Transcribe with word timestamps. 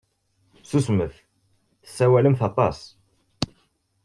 Susmemt! 0.69 1.15
Tessawalemt 1.83 2.41
aṭas. 2.49 2.79